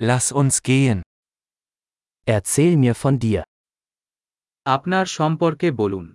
Lass 0.00 0.30
uns 0.30 0.62
gehen. 0.62 1.02
Erzähl 2.24 2.76
mir 2.76 2.94
von 2.94 3.18
dir. 3.18 3.42
আপনার 4.74 5.06
সম্পর্কে 5.18 5.68
বলুন 5.80 6.06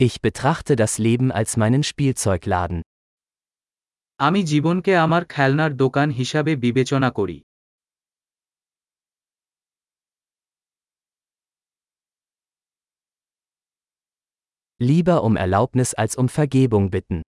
Ich 0.00 0.14
betrachte 0.26 0.72
das 0.82 0.92
Leben 1.06 1.28
als 1.38 1.50
meinen 1.60 1.82
Spielzeugladen. 1.90 2.80
আমি 4.20 4.40
জীবনকে 4.52 4.92
আমার 5.04 5.22
খেলনার 5.34 5.72
দোকান 5.82 6.08
হিসাবে 6.10 6.52
বিবেচনা 6.64 7.10
করি 7.18 7.38
Lieber 14.88 15.18
um 15.26 15.34
Erlaubnis 15.44 15.90
als 16.00 16.12
um 16.20 16.28
Vergebung 16.38 16.84
bitten. 16.94 17.18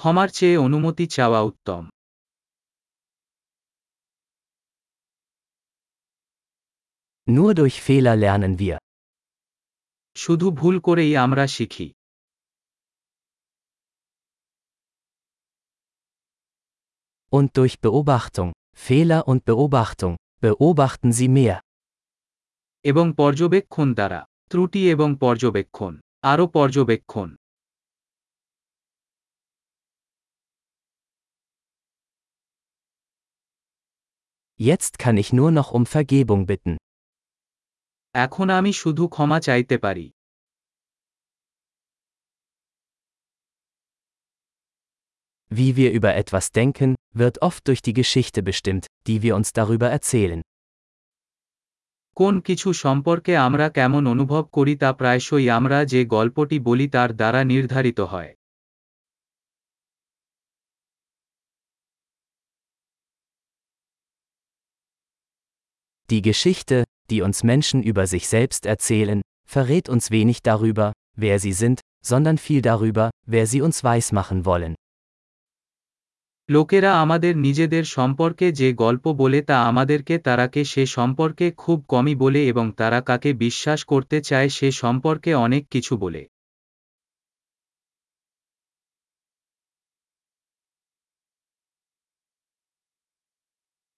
ক্ষমার 0.00 0.28
চেয়ে 0.36 0.56
অনুমতি 0.58 1.04
চাওয়া 1.16 1.40
উত্তম 1.50 1.82
Nur 7.26 7.50
durch 7.54 7.76
Fehler 7.86 8.16
lernen 8.16 8.54
wir. 8.58 8.76
শুধু 10.16 10.46
ভুল 10.50 10.76
করেই 10.80 11.12
আমরা 11.24 11.44
শিখি 11.56 11.86
Und 17.32 17.48
durch 17.56 17.74
Beobachtung. 17.80 18.50
Fehler 18.76 19.20
und 19.26 19.40
Beobachtung. 19.44 20.14
Beobachten 20.40 21.08
Sie 21.12 21.28
mehr. 21.28 21.56
এবং 22.84 23.06
পর্যবেক্ষণ 23.16 23.88
দ্বারা 23.94 24.20
ত্রুটি 24.50 24.80
এবং 24.90 25.08
পর্যবেক্ষণ 25.20 25.92
আরও 26.22 26.44
পর্যবেক্ষণ 26.48 27.28
Jetzt 34.60 34.92
kann 34.98 35.16
ich 35.16 35.28
nur 35.32 35.50
noch 35.50 35.68
um 35.70 35.84
Vergebung 35.86 36.40
bitten. 36.46 36.74
এখন 38.14 38.46
আমি 38.50 38.72
শুধু 38.72 39.04
ক্ষমা 39.08 39.38
চাইতে 39.40 39.76
পারি 39.78 40.06
Wie 45.50 45.70
wir 45.76 45.90
über 45.92 46.12
etwas 46.14 46.46
denken, 46.50 46.90
wird 47.14 47.36
oft 47.42 47.62
durch 47.68 47.82
die 47.82 47.92
Geschichte 47.92 48.40
bestimmt, 48.42 48.84
die 49.06 49.18
wir 49.22 49.32
uns 49.36 49.48
darüber 49.52 49.88
erzählen. 49.98 50.40
কোন 52.16 52.34
কিছু 52.40 52.68
সম্পর্কে 52.84 53.32
আমরা 53.38 53.66
কেমন 53.68 54.02
অনুভব 54.06 54.44
করি 54.52 54.74
তা 54.76 54.90
প্রায়শই 54.92 55.46
আমরা 55.50 55.78
যে 55.84 56.00
গল্পটি 56.06 56.56
বলি 56.60 56.86
তার 56.88 57.10
দ্বারা 57.16 57.40
নির্ধারিত 57.44 58.00
হয় 58.12 58.30
Die 66.10 66.22
Geschichte, 66.22 66.84
die 67.10 67.20
uns 67.22 67.42
Menschen 67.42 67.82
über 67.82 68.06
sich 68.06 68.28
selbst 68.28 68.64
erzählen, 68.64 69.22
verrät 69.44 69.88
uns 69.88 70.12
wenig 70.12 70.40
darüber, 70.40 70.92
wer 71.16 71.40
sie 71.40 71.52
sind, 71.52 71.80
sondern 72.00 72.38
viel 72.38 72.62
darüber, 72.62 73.10
wer 73.26 73.46
sie 73.46 73.60
uns 73.60 73.82
weismachen 73.82 74.44
wollen. 74.44 74.74
লোকেরা 76.50 77.00
আমাদের 77.00 77.36
নিজেদের 77.36 77.84
সম্পর্কে 77.84 78.52
যে 78.52 78.72
গল্প 78.72 79.12
বলে 79.12 79.42
তা 79.42 79.56
আমাদেরকে 79.66 80.18
তারাকে 80.18 80.64
সে 80.64 80.86
সম্পর্কে 80.86 81.46
খুব 81.56 81.84
কমই 81.88 82.14
বলে 82.14 82.40
এবং 82.46 82.72
তারা 82.72 83.00
কাকে 83.00 83.32
বিশ্বাস 83.32 83.84
করতে 83.84 84.20
চায় 84.20 84.48
সে 84.48 84.68
সম্পর্কে 84.72 85.34
অনেক 85.34 85.68
কিছু 85.68 85.96
বলে 85.96 86.22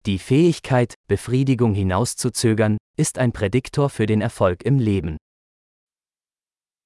Die 0.06 0.18
Fähigkeit, 0.18 0.94
Befriedigung 1.06 1.74
hinauszuzögern, 1.74 2.78
ist 2.96 3.18
ein 3.18 3.32
Prädiktor 3.32 3.90
für 3.90 4.06
den 4.06 4.20
Erfolg 4.20 4.64
im 4.64 4.78
Leben. 4.78 5.16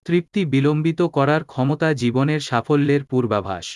তৃপ্তি 0.04 0.42
বিলম্বিত 0.46 1.00
করার 1.02 1.44
ক্ষমতা 1.44 1.88
জীবনের 1.94 2.40
সাফল্যের 2.40 3.04
পূর্বাভাস 3.04 3.66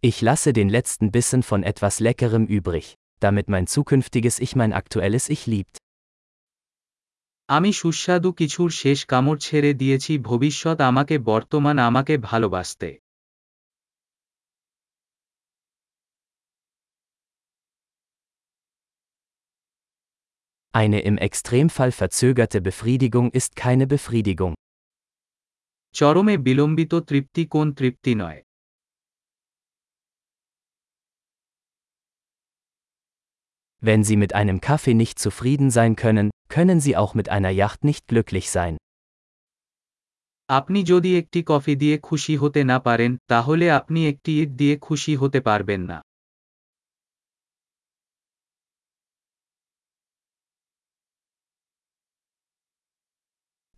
Ich 0.00 0.22
lasse 0.22 0.52
den 0.52 0.68
letzten 0.68 1.10
Bissen 1.10 1.42
von 1.42 1.64
etwas 1.64 1.98
Leckerem 1.98 2.46
übrig, 2.46 2.94
damit 3.18 3.48
mein 3.48 3.66
zukünftiges 3.66 4.38
Ich 4.38 4.54
mein 4.54 4.72
aktuelles 4.72 5.28
Ich 5.28 5.46
liebt. 5.46 5.78
আমি 7.48 7.70
সুস্বাদু 7.72 8.30
কিছুর 8.32 8.70
শেষ 8.82 8.98
কামড় 9.06 9.38
ছেড়ে 9.38 9.70
দিয়েছি 9.74 10.12
ভবিষ্যৎ 10.20 10.78
আমাকে 10.90 11.14
বর্তমান 11.30 11.76
আমাকে 11.88 12.14
ভালোবাসতে 12.30 12.90
Eine 20.74 21.00
im 21.00 21.16
Extremfall 21.18 21.92
verzögerte 21.92 22.60
Befriedigung 22.60 23.32
ist 23.32 23.56
keine 23.56 23.86
Befriedigung. 23.86 24.54
চরমে 25.94 26.34
বিলম্বিত 26.38 26.92
তৃপ্তি 27.08 27.42
কোন 27.54 27.66
তৃপ্তি 27.72 28.12
নয় 28.14 28.40
Wenn 33.82 34.02
Sie 34.04 34.16
mit 34.16 34.32
einem 34.34 34.58
Kaffee 34.60 34.94
nicht 34.94 35.16
zufrieden 35.18 35.68
sein 35.70 35.94
können, 35.96 36.26
können 36.52 36.78
Sie 36.80 36.94
auch 36.96 37.12
mit 37.14 37.28
einer 37.28 37.52
Yacht 37.62 37.80
nicht 37.84 38.04
glücklich 38.06 38.46
sein. 38.50 38.74
আপনি 40.48 40.80
যদি 40.84 41.10
একটি 41.18 41.40
কফি 41.46 41.74
দিয়ে 41.76 41.96
খুশি 41.98 42.34
হতে 42.36 42.60
না 42.64 42.78
পারেন 42.78 43.10
তাহলে 43.26 43.66
আপনি 43.70 44.00
একটি 44.08 44.32
ইট 44.42 44.50
দিয়ে 44.60 44.74
খুশি 44.86 45.12
হতে 45.16 45.40
পারবেন 45.40 45.82
না 45.90 45.98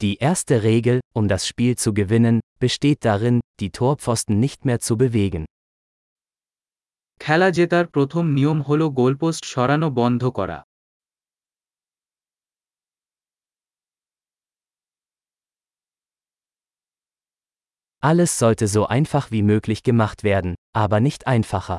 Die 0.01 0.17
erste 0.21 0.55
Regel, 0.62 1.01
um 1.12 1.28
das 1.28 1.43
Spiel 1.47 1.77
zu 1.77 1.93
gewinnen, 1.93 2.37
besteht 2.59 3.01
darin, 3.05 3.37
die 3.61 3.71
Torpfosten 3.71 4.34
nicht 4.41 4.61
mehr 4.65 4.81
zu 4.81 4.95
bewegen. 4.97 5.45
খেলা 7.21 7.49
জেতার 7.51 7.87
প্রথম 7.87 8.25
নিয়ম 8.28 8.59
হল 8.62 8.81
গোলপোস্ট 8.91 9.45
সরানো 9.45 9.89
বন্ধ 9.91 10.23
করা 10.39 10.59
Alles 18.05 18.39
sollte 18.39 18.67
so 18.67 18.87
einfach 18.87 19.31
wie 19.31 19.43
möglich 19.43 19.83
gemacht 19.83 20.25
werden, 20.25 20.55
aber 20.73 21.01
nicht 21.01 21.27
einfacher. 21.27 21.78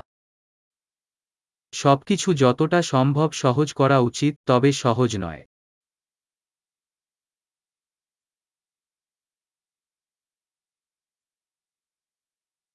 সবকিছু 1.73 2.33
যতটা 2.33 2.81
সম্ভব 2.81 3.29
সহজ 3.31 3.73
করা 3.73 3.97
উচিত 4.09 4.33
তবে 4.45 4.71
সহজ 4.83 5.11
নয় 5.17 5.43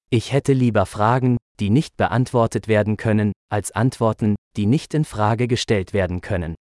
Ich 0.09 0.31
hätte 0.31 0.53
lieber 0.53 0.85
Fragen, 0.85 1.35
die 1.59 1.69
nicht 1.69 1.97
beantwortet 1.97 2.69
werden 2.69 2.95
können, 2.95 3.33
als 3.49 3.71
Antworten, 3.71 4.35
die 4.55 4.65
nicht 4.65 4.93
in 4.93 5.03
Frage 5.03 5.47
gestellt 5.47 5.91
werden 5.91 6.21
können. 6.21 6.55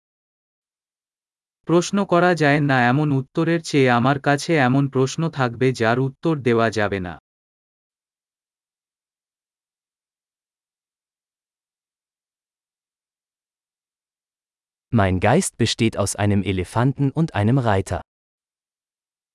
প্রশ্ন 1.68 1.96
করা 2.04 2.30
যায় 2.34 2.60
না 2.70 2.76
এমন 2.92 3.08
উত্তরের 3.12 3.60
চেয়ে 3.62 3.88
আমার 3.90 4.18
কাছে 4.20 4.52
এমন 4.68 4.84
প্রশ্ন 4.88 5.22
থাকবে 5.30 5.66
যার 5.72 5.98
উত্তর 5.98 6.34
দেওয়া 6.46 6.68
যাবে 6.70 7.00
না 7.00 7.14
Mein 14.92 15.18
Geist 15.18 15.52
besteht 15.56 15.94
aus 15.96 16.12
einem 16.14 16.42
Elefanten 16.44 17.06
und 17.10 17.28
einem 17.34 17.58
Reiter. 17.60 18.00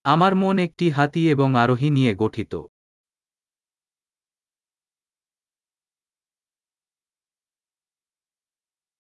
আমার 0.05 0.33
মন 0.35 0.55
একটি 0.59 0.86
হাতি 0.97 1.21
এবং 1.33 1.50
আরোহী 1.63 1.89
নিয়ে 1.97 2.13
গঠিত 2.15 2.53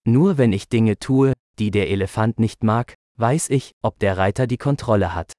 Nur 0.05 0.29
wenn 0.39 0.53
ich 0.53 0.65
Dinge 0.69 0.95
tue, 0.97 1.29
die 1.59 1.71
der 1.71 1.87
Elefant 1.89 2.33
nicht 2.39 2.59
mag, 2.63 2.87
weiß 3.19 3.43
ich, 3.49 3.65
ob 3.81 3.93
der 3.99 4.13
Reiter 4.17 4.45
die 4.47 4.61
Kontrolle 4.67 5.09
hat. 5.15 5.29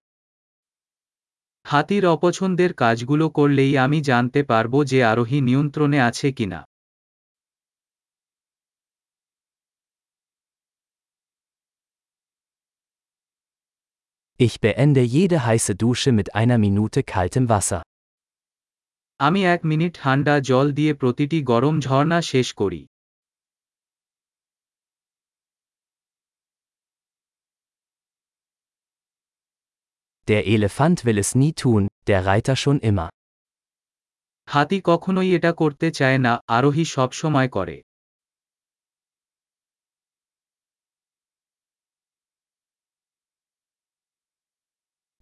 হাতির 1.66 2.04
অপছন্দের 2.06 2.72
কাজগুলো 2.74 3.26
করলেই 3.38 3.72
আমি 3.84 3.98
জানতে 4.10 4.40
পারব 4.50 4.74
যে 4.84 4.98
আরোহী 5.04 5.38
নিয়ন্ত্রণে 5.48 5.98
আছে 6.08 6.28
কিনা 6.38 6.60
Ich 14.40 14.56
beende 14.60 15.02
jede 15.04 15.38
heiße 15.46 15.72
Dusche 15.74 16.12
mit 16.12 16.28
einer 16.34 16.58
Minute 16.58 17.00
kaltem 17.04 17.44
Wasser. 17.48 17.80
আমি 19.20 19.40
এক 19.54 19.60
মিনিট 19.70 19.92
ঠান্ডা 20.02 20.34
জল 20.50 20.66
দিয়ে 20.78 20.92
প্রতিটি 20.94 21.38
গরম 21.52 21.74
ঝর্ণা 21.80 22.18
শেষ 22.32 22.48
করি 22.60 22.80
Der 30.28 30.42
Elefant 30.54 30.98
will 31.04 31.18
es 31.18 31.30
nie 31.34 31.52
tun, 31.62 31.82
der 32.06 32.20
Reiter 32.26 32.56
schon 32.56 32.78
immer. 32.90 33.08
হাতি 34.46 34.80
কখনোই 34.84 35.28
এটা 35.36 35.52
করতে 35.52 35.90
চায় 35.90 36.18
না 36.18 36.32
আরোহী 36.46 36.84
সবসময় 36.84 37.48
করে 37.48 37.76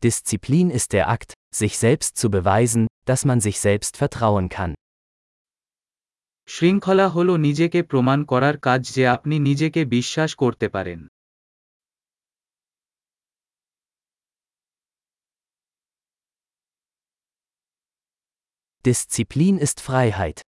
Disziplin 0.02 0.70
ist 0.70 0.88
der 0.92 1.08
Akt, 1.08 1.30
sich 1.52 1.74
selbst 1.78 2.12
zu 2.20 2.26
beweisen, 2.30 2.86
dass 3.06 3.22
man 3.24 3.40
sich 3.40 3.56
selbst 3.60 3.92
vertrauen 4.02 4.46
kann. 4.56 4.72
শৃঙ্খলা 6.46 7.08
হল 7.08 7.36
নিজেকে 7.36 7.82
প্রমাণ 7.82 8.24
করার 8.24 8.58
কাজ 8.58 8.80
যে 8.94 9.02
আপনি 9.06 9.38
নিজেকে 9.38 9.84
বিশ্বাস 9.84 10.34
করতে 10.34 10.68
পারেন 10.68 11.00
Disziplin 18.86 19.58
ist 19.66 19.78
Freiheit. 19.88 20.38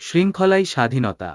শৃঙ্খলাই 0.00 0.64
স্বাধীনতা 0.64 1.30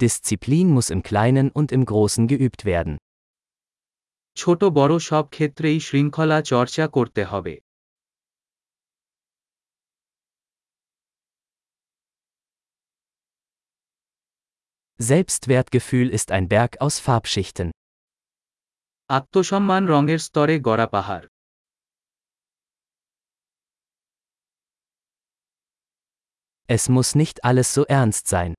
Disziplin 0.00 0.66
muss 0.76 0.88
im 0.90 1.02
Kleinen 1.02 1.48
und 1.58 1.68
im 1.76 1.82
Großen 1.90 2.24
geübt 2.32 2.60
werden. 2.72 2.94
ছোট 4.36 4.60
বড় 4.78 4.94
সব 5.10 5.24
ক্ষেত্রেই 5.34 5.78
শৃঙ্খলা 5.80 6.38
চর্চা 6.52 6.84
করতে 6.96 7.22
হবে 7.24 7.54
Selbstwertgefühl 15.00 16.08
ist 16.18 16.28
ein 16.36 16.46
Berg 16.48 16.72
aus 16.80 16.96
Farbschichten. 17.06 17.68
আত্মসম্মান 19.10 19.82
রঙের 19.86 20.18
স্তরে 20.18 20.56
গড়া 20.60 20.86
পাহাড় 20.86 21.26
Es 26.70 26.82
muss 26.88 27.14
nicht 27.14 27.36
alles 27.48 27.68
so 27.76 27.82
ernst 27.98 28.24
sein. 28.34 28.52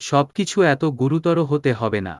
সবকিছু 0.00 0.58
এত 0.74 0.82
গুরুতর 1.00 1.36
হতে 1.50 1.70
হবে 1.80 2.00
না 2.08 2.14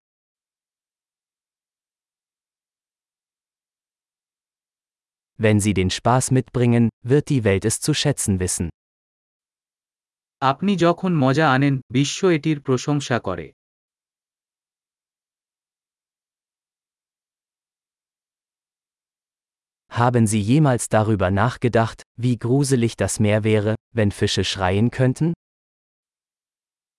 Wenn 5.38 5.58
Sie 5.64 5.74
den 5.80 5.90
Spaß 5.98 6.24
mitbringen, 6.36 6.84
wird 7.10 7.26
die 7.32 7.42
Welt 7.44 7.64
es 7.70 7.76
zu 7.86 7.92
schätzen 8.02 8.34
wissen. 8.42 8.66
আপনি 10.42 10.72
যখন 10.76 11.12
মজা 11.24 11.46
আনেন 11.54 11.74
বিশ্ব 11.92 12.20
এটির 12.36 12.58
প্রশংসা 12.60 13.16
করে 13.18 13.46
Haben 19.96 20.26
Sie 20.26 20.42
jemals 20.42 20.90
darüber 20.90 21.30
nachgedacht, 21.30 22.02
wie 22.20 22.36
gruselig 22.36 22.96
das 22.96 23.18
Meer 23.18 23.44
wäre, 23.44 23.76
wenn 23.94 24.10
Fische 24.10 24.44
schreien 24.44 24.90
könnten? 24.90 25.32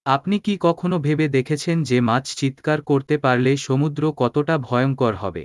আপনি 0.06 0.36
কি 0.39 0.54
কখনো 0.60 0.95
ভেবে 1.00 1.25
দেখেছেন 1.28 1.78
যে 1.84 1.98
মাছ 2.01 2.25
চিৎকার 2.39 2.80
করতে 2.81 3.16
পারলে 3.18 3.51
সমুদ্র 3.57 4.04
কতটা 4.18 4.56
ভয়ঙ্কর 4.57 5.13
হবে 5.16 5.44